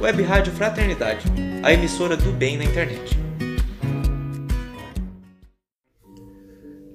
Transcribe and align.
Web 0.00 0.24
Rádio 0.24 0.52
Fraternidade, 0.52 1.24
a 1.62 1.72
emissora 1.72 2.16
do 2.16 2.32
bem 2.32 2.56
na 2.56 2.64
internet. 2.64 3.29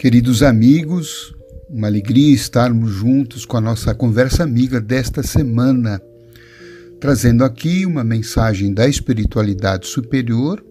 Queridos 0.06 0.44
amigos, 0.44 1.34
uma 1.68 1.88
alegria 1.88 2.32
estarmos 2.32 2.92
juntos 2.92 3.44
com 3.44 3.58
a 3.58 3.60
nossa 3.60 3.96
conversa 3.96 4.44
amiga 4.44 4.80
desta 4.80 5.24
semana, 5.24 6.00
trazendo 7.00 7.44
aqui 7.44 7.88
uma 7.88 8.04
mensagem 8.04 8.72
da 8.72 8.88
espiritualidade 8.88 9.88
superior 9.88 10.64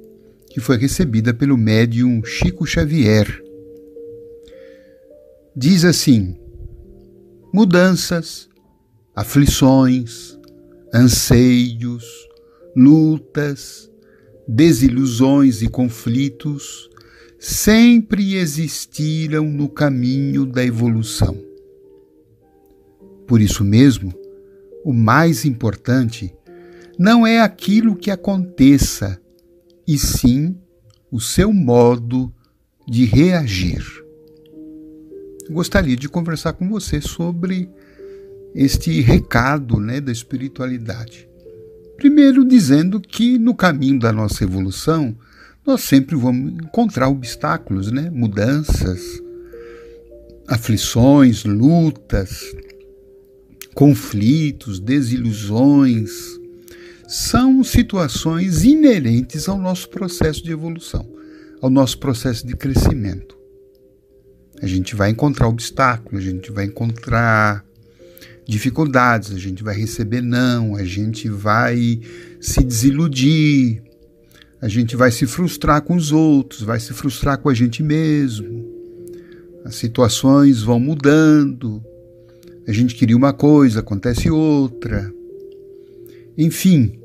que 0.51 0.61
foi 0.61 0.77
recebida 0.77 1.35
pelo 1.35 1.57
médium 1.57 2.23
Chico 2.25 2.65
Xavier. 2.65 3.27
Diz 5.57 5.85
assim: 5.85 6.39
mudanças, 7.53 8.49
aflições, 9.17 10.39
anseios, 10.95 12.05
lutas, 12.77 13.91
desilusões 14.47 15.61
e 15.61 15.67
conflitos 15.67 16.89
sempre 17.45 18.37
existiram 18.37 19.45
no 19.45 19.69
caminho 19.69 20.47
da 20.47 20.65
evolução. 20.65 21.39
Por 23.27 23.39
isso 23.39 23.63
mesmo, 23.63 24.15
o 24.83 24.95
mais 24.95 25.45
importante 25.45 26.35
não 26.99 27.27
é 27.27 27.41
aquilo 27.41 27.97
que 27.97 28.11
aconteça, 28.11 29.21
e 29.87 29.99
sim 29.99 30.57
o 31.13 31.21
seu 31.21 31.53
modo 31.53 32.33
de 32.89 33.05
reagir. 33.05 33.85
Gostaria 35.51 35.97
de 35.97 36.09
conversar 36.09 36.55
com 36.55 36.67
você 36.67 36.99
sobre 37.03 37.69
este 38.55 39.03
recado 39.03 39.79
né, 39.79 40.01
da 40.01 40.11
espiritualidade. 40.11 41.29
Primeiro, 41.99 42.43
dizendo 42.43 42.99
que 42.99 43.39
no 43.39 43.55
caminho 43.55 43.99
da 43.99 44.11
nossa 44.11 44.45
evolução, 44.45 45.15
nós 45.67 45.83
sempre 45.83 46.15
vamos 46.15 46.53
encontrar 46.53 47.09
obstáculos, 47.09 47.91
né? 47.91 48.11
mudanças, 48.11 49.01
aflições, 50.47 51.45
lutas, 51.45 52.55
conflitos, 53.75 54.79
desilusões. 54.79 56.11
São 57.09 57.65
situações 57.65 58.63
inerentes 58.63 59.49
ao 59.49 59.59
nosso 59.59 59.89
processo 59.89 60.43
de 60.45 60.53
evolução, 60.53 61.09
ao 61.61 61.71
nosso 61.71 61.99
processo 61.99 62.47
de 62.47 62.55
crescimento. 62.55 63.37
A 64.61 64.67
gente 64.67 64.95
vai 64.95 65.11
encontrar 65.11 65.49
obstáculos, 65.49 66.25
a 66.25 66.31
gente 66.31 66.53
vai 66.53 66.67
encontrar 66.67 67.65
dificuldades, 68.47 69.33
a 69.33 69.39
gente 69.39 69.63
vai 69.63 69.75
receber 69.75 70.21
não, 70.21 70.77
a 70.77 70.85
gente 70.85 71.29
vai 71.29 72.01
se 72.41 72.63
desiludir, 72.63 73.83
a 74.65 74.69
gente 74.69 74.97
vai 74.97 75.11
se 75.11 75.27
frustrar 75.27 75.83
com 75.83 75.95
os 75.95 76.11
outros, 76.11 76.63
vai 76.63 76.81
se 76.81 76.95
frustrar 76.95 77.37
com 77.37 77.51
a 77.51 77.55
gente 77.55 77.83
mesmo. 77.83 78.65
As 79.63 79.75
situações 79.75 80.63
vão 80.63 80.81
mudando. 80.81 81.85
A 82.67 82.73
gente 82.73 82.95
queria 82.95 83.15
uma 83.15 83.35
coisa, 83.35 83.81
acontece 83.81 84.31
outra. 84.31 85.13
Enfim, 86.39 86.99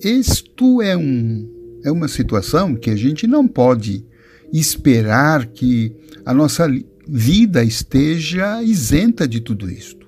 isto 0.00 0.80
é, 0.80 0.96
um, 0.96 1.80
é 1.82 1.90
uma 1.90 2.06
situação 2.06 2.76
que 2.76 2.90
a 2.90 2.96
gente 2.96 3.26
não 3.26 3.48
pode 3.48 4.06
esperar 4.52 5.46
que 5.46 5.92
a 6.24 6.32
nossa 6.32 6.72
vida 7.08 7.64
esteja 7.64 8.62
isenta 8.62 9.26
de 9.26 9.40
tudo 9.40 9.68
isto. 9.68 10.06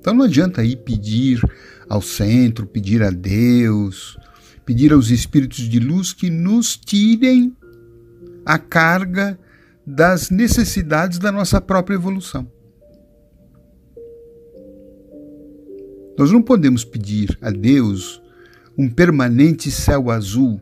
Então 0.00 0.14
não 0.14 0.24
adianta 0.24 0.64
ir 0.64 0.78
pedir 0.78 1.40
ao 1.88 2.02
centro, 2.02 2.66
pedir 2.66 3.04
a 3.04 3.10
Deus, 3.10 4.18
pedir 4.68 4.92
aos 4.92 5.08
espíritos 5.08 5.60
de 5.60 5.80
luz 5.80 6.12
que 6.12 6.28
nos 6.28 6.76
tirem 6.76 7.56
a 8.44 8.58
carga 8.58 9.38
das 9.86 10.28
necessidades 10.28 11.18
da 11.18 11.32
nossa 11.32 11.58
própria 11.58 11.94
evolução. 11.94 12.46
Nós 16.18 16.30
não 16.30 16.42
podemos 16.42 16.84
pedir 16.84 17.38
a 17.40 17.50
Deus 17.50 18.20
um 18.76 18.90
permanente 18.90 19.70
céu 19.70 20.10
azul, 20.10 20.60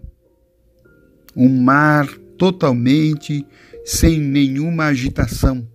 um 1.35 1.49
mar 1.61 2.07
totalmente 2.39 3.45
sem 3.85 4.21
nenhuma 4.21 4.85
agitação. 4.85 5.69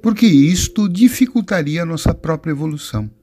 Porque 0.00 0.24
isto 0.26 0.88
dificultaria 0.88 1.82
a 1.82 1.86
nossa 1.86 2.14
própria 2.14 2.52
evolução. 2.52 3.19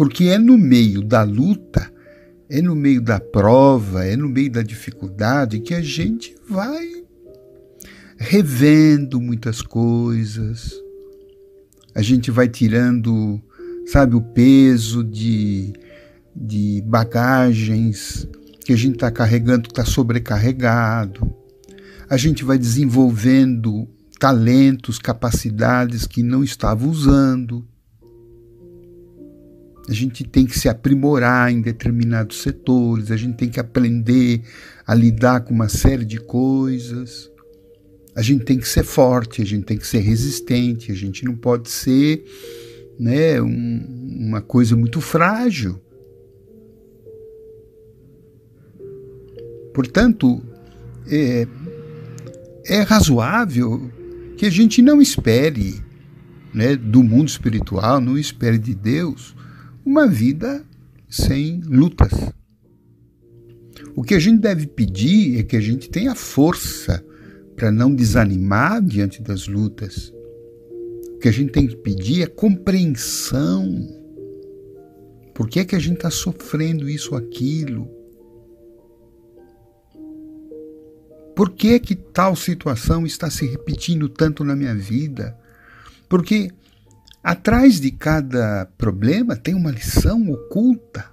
Porque 0.00 0.28
é 0.28 0.38
no 0.38 0.56
meio 0.56 1.02
da 1.02 1.22
luta, 1.24 1.92
é 2.48 2.62
no 2.62 2.74
meio 2.74 3.02
da 3.02 3.20
prova, 3.20 4.02
é 4.02 4.16
no 4.16 4.30
meio 4.30 4.50
da 4.50 4.62
dificuldade 4.62 5.60
que 5.60 5.74
a 5.74 5.82
gente 5.82 6.34
vai 6.48 7.04
revendo 8.16 9.20
muitas 9.20 9.60
coisas, 9.60 10.72
a 11.94 12.00
gente 12.00 12.30
vai 12.30 12.48
tirando, 12.48 13.38
sabe, 13.88 14.16
o 14.16 14.22
peso 14.22 15.04
de, 15.04 15.74
de 16.34 16.82
bagagens 16.86 18.26
que 18.64 18.72
a 18.72 18.76
gente 18.76 18.94
está 18.94 19.10
carregando, 19.10 19.68
está 19.68 19.84
sobrecarregado. 19.84 21.30
A 22.08 22.16
gente 22.16 22.42
vai 22.42 22.56
desenvolvendo 22.56 23.86
talentos, 24.18 24.98
capacidades 24.98 26.06
que 26.06 26.22
não 26.22 26.42
estava 26.42 26.86
usando 26.86 27.68
a 29.88 29.92
gente 29.92 30.24
tem 30.24 30.46
que 30.46 30.58
se 30.58 30.68
aprimorar 30.68 31.50
em 31.50 31.60
determinados 31.60 32.42
setores, 32.42 33.10
a 33.10 33.16
gente 33.16 33.36
tem 33.36 33.48
que 33.48 33.58
aprender 33.58 34.42
a 34.86 34.94
lidar 34.94 35.40
com 35.40 35.54
uma 35.54 35.68
série 35.68 36.04
de 36.04 36.18
coisas. 36.18 37.30
A 38.14 38.22
gente 38.22 38.44
tem 38.44 38.58
que 38.58 38.68
ser 38.68 38.84
forte, 38.84 39.40
a 39.40 39.44
gente 39.44 39.64
tem 39.64 39.78
que 39.78 39.86
ser 39.86 40.00
resistente, 40.00 40.92
a 40.92 40.94
gente 40.94 41.24
não 41.24 41.34
pode 41.34 41.70
ser 41.70 42.24
né, 42.98 43.40
um, 43.40 44.26
uma 44.28 44.40
coisa 44.40 44.76
muito 44.76 45.00
frágil. 45.00 45.80
Portanto, 49.72 50.42
é, 51.08 51.46
é 52.66 52.80
razoável 52.82 53.90
que 54.36 54.44
a 54.44 54.50
gente 54.50 54.82
não 54.82 55.00
espere 55.00 55.80
né, 56.52 56.76
do 56.76 57.02
mundo 57.02 57.28
espiritual, 57.28 58.00
não 58.00 58.18
espere 58.18 58.58
de 58.58 58.74
Deus 58.74 59.34
uma 59.84 60.06
vida 60.06 60.64
sem 61.08 61.60
lutas. 61.60 62.12
O 63.94 64.02
que 64.02 64.14
a 64.14 64.18
gente 64.18 64.40
deve 64.40 64.66
pedir 64.66 65.38
é 65.38 65.42
que 65.42 65.56
a 65.56 65.60
gente 65.60 65.88
tenha 65.88 66.14
força 66.14 67.04
para 67.56 67.70
não 67.70 67.94
desanimar 67.94 68.82
diante 68.82 69.20
das 69.20 69.46
lutas. 69.46 70.12
O 71.14 71.18
que 71.18 71.28
a 71.28 71.32
gente 71.32 71.52
tem 71.52 71.66
que 71.66 71.76
pedir 71.76 72.22
é 72.22 72.26
compreensão. 72.26 73.86
Por 75.34 75.48
que 75.48 75.60
é 75.60 75.64
que 75.64 75.76
a 75.76 75.78
gente 75.78 75.96
está 75.96 76.10
sofrendo 76.10 76.88
isso 76.88 77.12
ou 77.12 77.18
aquilo? 77.18 77.88
Por 81.34 81.50
que 81.50 81.74
é 81.74 81.78
que 81.78 81.94
tal 81.94 82.36
situação 82.36 83.06
está 83.06 83.30
se 83.30 83.46
repetindo 83.46 84.08
tanto 84.08 84.44
na 84.44 84.54
minha 84.54 84.74
vida? 84.74 85.36
Porque 86.08 86.50
Atrás 87.22 87.78
de 87.80 87.90
cada 87.90 88.66
problema 88.78 89.36
tem 89.36 89.54
uma 89.54 89.70
lição 89.70 90.30
oculta. 90.30 91.10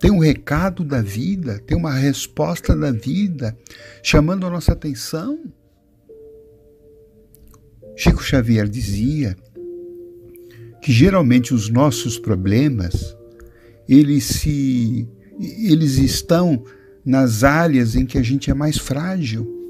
Tem 0.00 0.10
um 0.10 0.18
recado 0.18 0.82
da 0.84 1.00
vida, 1.00 1.60
tem 1.60 1.76
uma 1.76 1.94
resposta 1.94 2.74
da 2.74 2.90
vida 2.90 3.56
chamando 4.02 4.46
a 4.46 4.50
nossa 4.50 4.72
atenção. 4.72 5.38
Chico 7.94 8.22
Xavier 8.22 8.68
dizia 8.68 9.36
que 10.80 10.90
geralmente 10.90 11.54
os 11.54 11.68
nossos 11.68 12.18
problemas 12.18 13.16
eles 13.88 14.24
se 14.24 15.08
eles 15.38 15.98
estão 15.98 16.64
nas 17.04 17.44
áreas 17.44 17.94
em 17.94 18.06
que 18.06 18.16
a 18.16 18.22
gente 18.22 18.50
é 18.50 18.54
mais 18.54 18.78
frágil. 18.78 19.61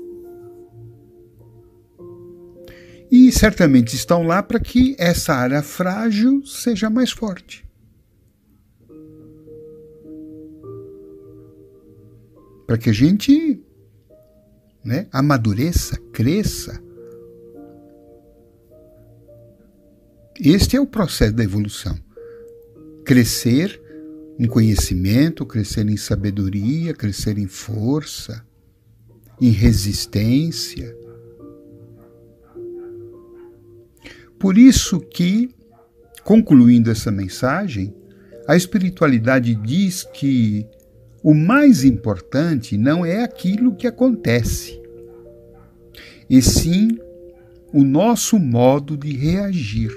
E 3.13 3.31
certamente 3.31 3.95
estão 3.95 4.23
lá 4.23 4.43
para 4.43 4.59
que 4.59 4.97
essa 4.99 5.35
área 5.35 5.63
frágil 5.63 6.45
seja 6.45 6.91
mais 6.91 7.13
forte. 7.13 7.63
para 12.73 12.79
que 12.79 12.89
a 12.89 12.93
gente 12.95 13.61
né, 14.83 15.07
amadureça, 15.13 15.99
cresça. 16.11 16.83
Este 20.41 20.79
é 20.79 20.81
o 20.81 20.87
processo 20.87 21.35
da 21.35 21.45
evolução. 21.45 21.95
Crescer 23.05 23.79
em 24.39 24.47
conhecimento, 24.47 25.45
crescer 25.45 25.87
em 25.87 25.99
sabedoria, 25.99 26.95
crescer 26.95 27.37
em 27.37 27.47
força, 27.47 28.43
em 29.39 29.51
resistência. 29.51 30.97
Por 34.43 34.59
isso 34.59 34.99
que, 34.99 35.51
concluindo 36.25 36.91
essa 36.91 37.13
mensagem, 37.13 37.95
a 38.49 38.57
espiritualidade 38.57 39.55
diz 39.55 40.03
que 40.03 40.67
o 41.23 41.33
mais 41.33 41.85
importante 41.85 42.77
não 42.77 43.07
é 43.07 43.23
aquilo 43.23 43.77
que 43.77 43.87
acontece, 43.87 44.83
e 46.29 46.43
sim 46.43 46.99
o 47.73 47.85
nosso 47.85 48.37
modo 48.37 48.97
de 48.97 49.17
reagir. 49.17 49.93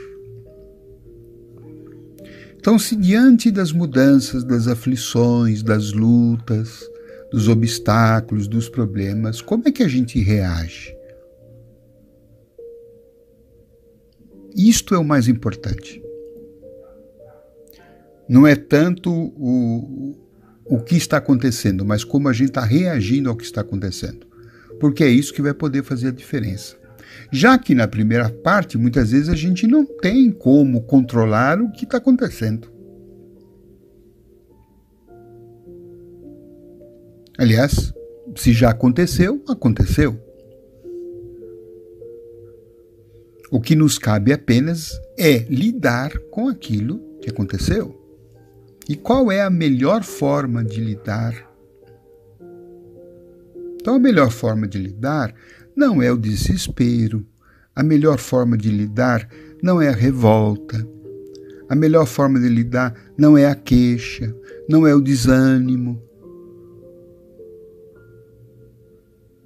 Então, 2.55 2.77
se 2.77 2.95
diante 2.95 3.49
das 3.49 3.71
mudanças, 3.71 4.43
das 4.43 4.67
aflições, 4.67 5.63
das 5.63 5.91
lutas, 5.91 6.87
dos 7.31 7.47
obstáculos, 7.47 8.47
dos 8.47 8.69
problemas, 8.69 9.41
como 9.41 9.63
é 9.67 9.71
que 9.71 9.81
a 9.81 9.87
gente 9.87 10.19
reage? 10.19 10.95
Isto 14.55 14.95
é 14.95 14.97
o 14.97 15.03
mais 15.03 15.27
importante. 15.27 16.01
Não 18.27 18.47
é 18.47 18.55
tanto 18.55 19.11
o, 19.11 20.15
o 20.65 20.79
que 20.79 20.95
está 20.95 21.17
acontecendo, 21.17 21.85
mas 21.85 22.03
como 22.03 22.29
a 22.29 22.33
gente 22.33 22.49
está 22.49 22.63
reagindo 22.63 23.29
ao 23.29 23.35
que 23.35 23.43
está 23.43 23.61
acontecendo. 23.61 24.25
Porque 24.79 25.03
é 25.03 25.09
isso 25.09 25.33
que 25.33 25.41
vai 25.41 25.53
poder 25.53 25.83
fazer 25.83 26.07
a 26.07 26.11
diferença. 26.11 26.77
Já 27.31 27.57
que 27.57 27.75
na 27.75 27.87
primeira 27.87 28.29
parte, 28.29 28.77
muitas 28.77 29.11
vezes 29.11 29.29
a 29.29 29.35
gente 29.35 29.67
não 29.67 29.85
tem 29.85 30.31
como 30.31 30.81
controlar 30.83 31.61
o 31.61 31.71
que 31.71 31.83
está 31.83 31.97
acontecendo. 31.97 32.73
Aliás, 37.37 37.93
se 38.35 38.53
já 38.53 38.69
aconteceu, 38.69 39.43
aconteceu. 39.47 40.24
O 43.51 43.61
que 43.61 43.75
nos 43.75 43.97
cabe 43.97 44.33
apenas 44.33 44.99
é 45.17 45.39
lidar 45.49 46.17
com 46.31 46.47
aquilo 46.47 46.99
que 47.21 47.29
aconteceu. 47.29 48.01
E 48.89 48.95
qual 48.95 49.31
é 49.31 49.41
a 49.41 49.49
melhor 49.49 50.03
forma 50.03 50.63
de 50.63 50.79
lidar? 50.79 51.33
Então, 53.79 53.95
a 53.95 53.99
melhor 53.99 54.31
forma 54.31 54.67
de 54.67 54.79
lidar 54.79 55.33
não 55.75 56.01
é 56.01 56.11
o 56.11 56.17
desespero, 56.17 57.25
a 57.75 57.83
melhor 57.83 58.17
forma 58.17 58.57
de 58.57 58.69
lidar 58.69 59.29
não 59.61 59.81
é 59.81 59.89
a 59.89 59.95
revolta, 59.95 60.87
a 61.69 61.75
melhor 61.75 62.05
forma 62.05 62.39
de 62.39 62.47
lidar 62.47 62.95
não 63.17 63.37
é 63.37 63.47
a 63.47 63.55
queixa, 63.55 64.35
não 64.69 64.87
é 64.87 64.95
o 64.95 65.01
desânimo, 65.01 66.01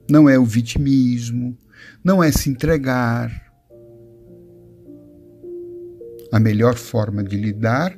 não 0.09 0.29
é 0.29 0.37
o 0.37 0.45
vitimismo, 0.45 1.57
não 2.03 2.23
é 2.23 2.31
se 2.31 2.49
entregar. 2.49 3.48
A 6.31 6.39
melhor 6.39 6.75
forma 6.75 7.23
de 7.23 7.35
lidar 7.37 7.97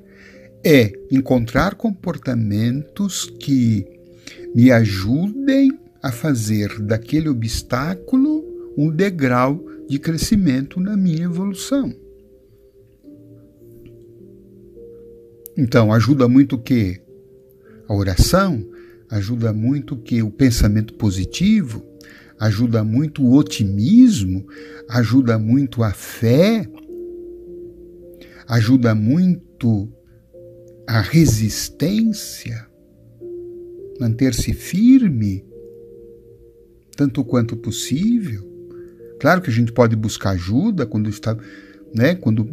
é 0.64 0.92
encontrar 1.12 1.76
comportamentos 1.76 3.26
que 3.40 3.86
me 4.56 4.72
ajudem 4.72 5.72
a 6.02 6.12
fazer 6.12 6.80
daquele 6.80 7.30
obstáculo 7.30 8.44
um 8.78 8.90
degrau 8.90 9.64
de 9.88 10.00
crescimento 10.00 10.80
na 10.80 10.96
minha 10.96 11.24
evolução. 11.24 11.94
Então, 15.58 15.94
ajuda 15.94 16.28
muito 16.28 16.56
o 16.56 16.60
que? 16.60 17.02
A 17.88 17.94
oração, 17.94 18.66
ajuda 19.10 19.52
muito 19.52 19.96
o 19.96 19.98
que? 19.98 20.24
O 20.24 20.32
pensamento 20.32 20.94
positivo, 20.94 21.86
ajuda 22.40 22.84
muito 22.84 23.22
o 23.22 23.36
otimismo, 23.36 24.48
ajuda 24.90 25.38
muito 25.38 25.84
a 25.84 25.92
fé, 25.92 26.66
ajuda 28.52 28.94
muito 28.94 29.90
a 30.86 31.00
resistência, 31.00 32.68
manter-se 33.98 34.52
firme, 34.52 35.46
tanto 36.98 37.24
quanto 37.24 37.56
possível. 37.56 38.46
Claro 39.22 39.42
que 39.42 39.50
a 39.50 39.54
gente 39.54 39.72
pode 39.72 39.96
buscar 39.96 40.32
ajuda 40.32 40.86
quando 40.86 41.10
está, 41.10 41.38
né, 41.96 42.14
quando 42.14 42.46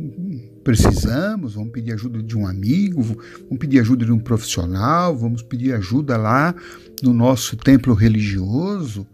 precisamos, 0.63 1.55
vamos 1.55 1.73
pedir 1.73 1.95
ajuda 1.95 2.23
de 2.23 2.37
um 2.37 2.47
amigo, 2.47 3.03
vamos 3.03 3.59
pedir 3.59 3.81
ajuda 3.81 4.05
de 4.05 4.13
um 4.13 4.21
profissional, 4.21 5.17
vamos 5.17 5.43
pedir 5.43 5.75
ajuda 5.75 6.17
lá 6.17 6.55
no 7.03 7.13
nosso 7.13 7.57
templo 7.57 7.93
religioso, 7.93 9.05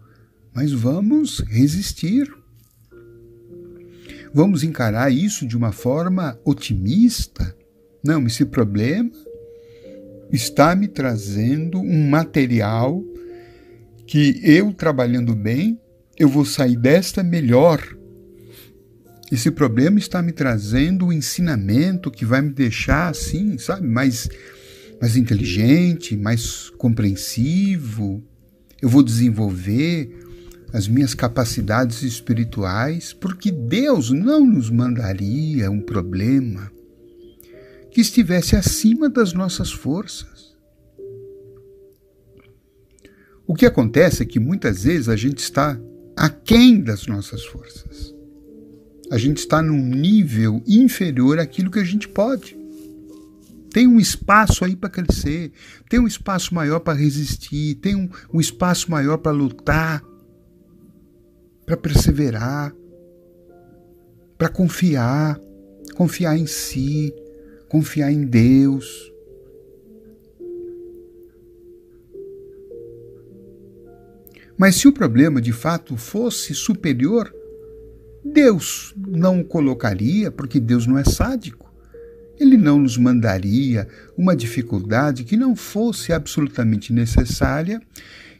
mas 0.53 0.71
vamos 0.71 1.39
resistir. 1.47 2.31
Vamos 4.35 4.63
encarar 4.63 5.09
isso 5.13 5.47
de 5.47 5.55
uma 5.55 5.71
forma 5.71 6.37
otimista. 6.43 7.55
Não, 8.03 8.27
esse 8.27 8.43
problema 8.43 9.09
está 10.29 10.75
me 10.75 10.89
trazendo 10.89 11.79
um 11.79 12.09
material 12.09 13.01
que 14.05 14.41
eu 14.43 14.73
trabalhando 14.73 15.33
bem, 15.33 15.79
eu 16.19 16.27
vou 16.27 16.43
sair 16.43 16.75
desta 16.75 17.23
melhor. 17.23 17.81
Esse 19.31 19.49
problema 19.49 19.99
está 19.99 20.21
me 20.21 20.33
trazendo 20.33 21.05
um 21.05 21.13
ensinamento 21.13 22.11
que 22.11 22.25
vai 22.25 22.41
me 22.41 22.51
deixar 22.51 23.07
assim, 23.07 23.57
sabe, 23.57 23.87
mais, 23.87 24.27
mais 24.99 25.15
inteligente, 25.15 26.17
mais 26.17 26.69
compreensivo. 26.71 28.21
Eu 28.81 28.89
vou 28.89 29.01
desenvolver 29.01 30.24
as 30.75 30.89
minhas 30.89 31.13
capacidades 31.13 32.03
espirituais, 32.03 33.13
porque 33.13 33.49
Deus 33.49 34.11
não 34.11 34.45
nos 34.45 34.69
mandaria 34.69 35.71
um 35.71 35.79
problema 35.79 36.69
que 37.89 38.01
estivesse 38.01 38.57
acima 38.57 39.07
das 39.07 39.31
nossas 39.31 39.71
forças. 39.71 40.53
O 43.47 43.55
que 43.55 43.65
acontece 43.65 44.21
é 44.21 44.25
que 44.25 44.37
muitas 44.37 44.83
vezes 44.83 45.07
a 45.07 45.15
gente 45.15 45.37
está 45.37 45.79
aquém 46.13 46.81
das 46.81 47.07
nossas 47.07 47.45
forças. 47.45 48.13
A 49.09 49.17
gente 49.17 49.37
está 49.37 49.61
num 49.61 49.81
nível 49.81 50.61
inferior 50.67 51.39
àquilo 51.39 51.71
que 51.71 51.79
a 51.79 51.85
gente 51.85 52.09
pode. 52.09 52.57
Tem 53.71 53.87
um 53.87 53.97
espaço 53.97 54.65
aí 54.65 54.75
para 54.75 54.89
crescer, 54.89 55.53
tem 55.89 56.01
um 56.01 56.07
espaço 56.07 56.53
maior 56.53 56.81
para 56.81 56.99
resistir, 56.99 57.75
tem 57.75 57.95
um, 57.95 58.09
um 58.33 58.41
espaço 58.41 58.91
maior 58.91 59.19
para 59.19 59.31
lutar 59.31 60.03
para 61.65 61.75
perseverar, 61.75 62.73
para 64.37 64.49
confiar, 64.49 65.39
confiar 65.95 66.37
em 66.37 66.45
si, 66.45 67.13
confiar 67.67 68.11
em 68.11 68.25
Deus. 68.25 69.11
Mas 74.57 74.75
se 74.75 74.87
o 74.87 74.93
problema 74.93 75.41
de 75.41 75.51
fato 75.51 75.97
fosse 75.97 76.53
superior, 76.53 77.33
Deus 78.23 78.93
não 78.97 79.41
o 79.41 79.45
colocaria, 79.45 80.31
porque 80.31 80.59
Deus 80.59 80.87
não 80.87 80.97
é 80.97 81.03
sádico. 81.03 81.65
Ele 82.39 82.57
não 82.57 82.79
nos 82.79 82.97
mandaria 82.97 83.87
uma 84.17 84.35
dificuldade 84.35 85.23
que 85.23 85.37
não 85.37 85.55
fosse 85.55 86.11
absolutamente 86.11 86.91
necessária 86.91 87.81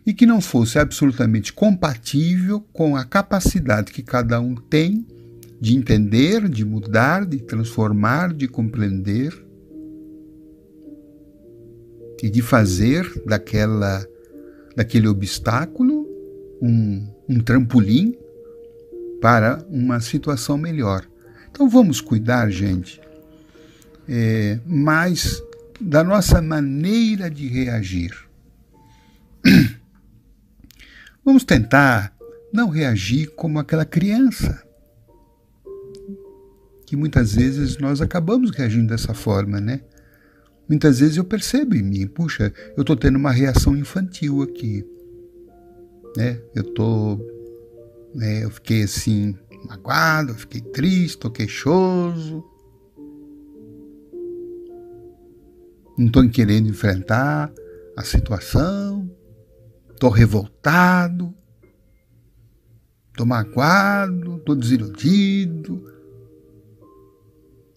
e 0.06 0.14
que 0.14 0.26
não 0.26 0.40
fosse 0.40 0.78
absolutamente 0.78 1.52
compatível 1.52 2.62
com 2.72 2.96
a 2.96 3.04
capacidade 3.04 3.92
que 3.92 4.04
cada 4.04 4.40
um 4.40 4.56
tem 4.56 5.06
de 5.60 5.76
entender, 5.76 6.48
de 6.48 6.64
mudar, 6.64 7.26
de 7.26 7.40
transformar, 7.40 8.34
de 8.34 8.48
compreender 8.48 9.34
e 12.22 12.30
de 12.30 12.42
fazer 12.42 13.12
daquela 13.26 14.06
daquele 14.76 15.08
obstáculo 15.08 16.06
um, 16.62 17.08
um 17.30 17.40
trampolim 17.40 18.16
para 19.22 19.66
uma 19.70 20.00
situação 20.02 20.58
melhor. 20.58 21.08
Então 21.50 21.70
vamos 21.70 22.02
cuidar, 22.02 22.50
gente, 22.50 23.02
é, 24.08 24.60
mais 24.66 25.42
da 25.80 26.04
nossa 26.04 26.42
maneira 26.42 27.30
de 27.30 27.48
reagir. 27.48 28.14
Vamos 31.26 31.44
tentar 31.44 32.16
não 32.54 32.70
reagir 32.70 33.34
como 33.36 33.58
aquela 33.58 33.84
criança. 33.84 34.64
Que 36.86 36.96
muitas 36.96 37.34
vezes 37.34 37.80
nós 37.80 38.00
acabamos 38.00 38.52
reagindo 38.52 38.90
dessa 38.90 39.14
forma, 39.16 39.60
né? 39.60 39.82
Muitas 40.70 41.00
vezes 41.00 41.18
eu 41.18 41.24
percebo 41.24 41.76
em 41.76 41.82
mim, 41.82 42.08
puxa, 42.08 42.54
eu 42.78 42.82
estou 42.82 42.96
tendo 42.96 43.18
uma 43.18 43.32
reação 43.32 43.76
infantil 43.76 44.44
aqui. 44.44 44.86
né? 46.16 46.40
Eu 46.54 46.64
tô, 46.64 47.18
né, 48.14 48.44
eu 48.44 48.50
fiquei 48.52 48.84
assim 48.84 49.36
magoado, 49.68 50.32
eu 50.32 50.36
fiquei 50.36 50.62
triste, 50.62 51.18
tô 51.18 51.32
queixoso. 51.32 52.44
Não 55.98 56.08
estou 56.08 56.30
querendo 56.30 56.70
enfrentar 56.70 57.52
a 57.98 58.04
situação, 58.04 59.10
estou 60.06 60.12
revoltado, 60.12 61.34
estou 63.10 63.26
magoado, 63.26 64.36
estou 64.36 64.56
desiludido. 64.56 65.84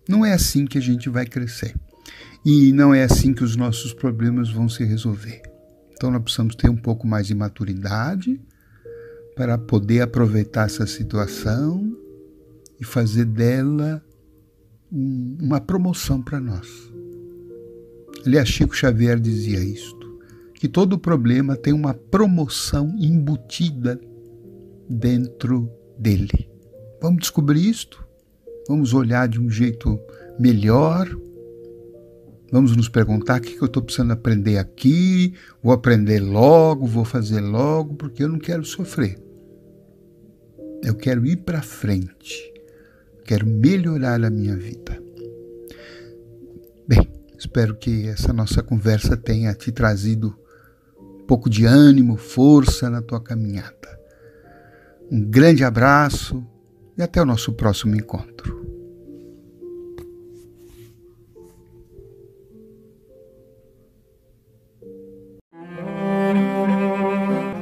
Não 0.06 0.24
é 0.24 0.34
assim 0.34 0.66
que 0.66 0.76
a 0.76 0.80
gente 0.80 1.08
vai 1.08 1.24
crescer. 1.24 1.74
E 2.44 2.72
não 2.72 2.94
é 2.94 3.02
assim 3.02 3.32
que 3.32 3.42
os 3.42 3.56
nossos 3.56 3.94
problemas 3.94 4.50
vão 4.50 4.68
se 4.68 4.84
resolver. 4.84 5.40
Então 5.92 6.10
nós 6.10 6.22
precisamos 6.22 6.54
ter 6.54 6.68
um 6.68 6.76
pouco 6.76 7.06
mais 7.06 7.26
de 7.26 7.34
maturidade 7.34 8.38
para 9.34 9.56
poder 9.56 10.02
aproveitar 10.02 10.66
essa 10.66 10.86
situação 10.86 11.96
e 12.78 12.84
fazer 12.84 13.24
dela 13.24 14.04
um, 14.92 15.38
uma 15.40 15.60
promoção 15.60 16.20
para 16.22 16.38
nós. 16.38 16.68
Aliás, 18.26 18.48
Chico 18.48 18.76
Xavier 18.76 19.18
dizia 19.18 19.60
isto, 19.60 19.97
que 20.58 20.68
todo 20.68 20.98
problema 20.98 21.56
tem 21.56 21.72
uma 21.72 21.94
promoção 21.94 22.94
embutida 22.98 24.00
dentro 24.88 25.70
dele. 25.98 26.50
Vamos 27.00 27.20
descobrir 27.20 27.68
isto? 27.68 28.04
Vamos 28.68 28.92
olhar 28.92 29.28
de 29.28 29.40
um 29.40 29.48
jeito 29.48 29.98
melhor 30.38 31.08
Vamos 32.50 32.74
nos 32.74 32.88
perguntar 32.88 33.38
o 33.38 33.42
que 33.42 33.60
eu 33.60 33.66
estou 33.66 33.82
precisando 33.82 34.12
aprender 34.12 34.56
aqui, 34.56 35.34
vou 35.62 35.72
aprender 35.72 36.18
logo, 36.20 36.86
vou 36.86 37.04
fazer 37.04 37.40
logo, 37.40 37.94
porque 37.94 38.22
eu 38.22 38.28
não 38.28 38.38
quero 38.38 38.64
sofrer. 38.64 39.18
Eu 40.82 40.94
quero 40.94 41.26
ir 41.26 41.36
para 41.38 41.60
frente, 41.60 42.50
quero 43.26 43.46
melhorar 43.46 44.24
a 44.24 44.30
minha 44.30 44.56
vida. 44.56 44.98
Bem, 46.86 47.06
espero 47.36 47.76
que 47.76 48.08
essa 48.08 48.32
nossa 48.32 48.62
conversa 48.62 49.14
tenha 49.14 49.52
te 49.52 49.70
trazido 49.70 50.34
pouco 51.28 51.50
de 51.50 51.66
ânimo, 51.66 52.16
força 52.16 52.88
na 52.88 53.02
tua 53.02 53.20
caminhada. 53.20 54.00
Um 55.12 55.20
grande 55.20 55.62
abraço 55.62 56.42
e 56.96 57.02
até 57.02 57.20
o 57.20 57.26
nosso 57.26 57.52
próximo 57.52 57.94
encontro. 57.94 58.66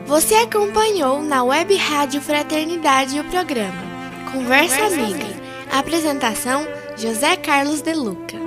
Você 0.07 0.35
acompanhou 0.37 1.23
na 1.23 1.43
Web 1.45 1.77
Rádio 1.77 2.23
Fraternidade 2.23 3.19
o 3.19 3.25
programa 3.25 3.83
Conversa 4.33 4.87
Amiga. 4.87 5.27
Apresentação: 5.71 6.65
José 6.97 7.37
Carlos 7.37 7.83
De 7.83 7.93
Luca. 7.93 8.46